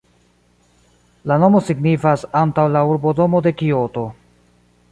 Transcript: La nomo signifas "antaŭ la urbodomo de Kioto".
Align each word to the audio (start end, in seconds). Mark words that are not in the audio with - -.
La 1.31 1.37
nomo 1.43 1.61
signifas 1.67 2.23
"antaŭ 2.41 2.65
la 2.77 2.83
urbodomo 2.95 3.43
de 3.49 3.53
Kioto". 3.61 4.07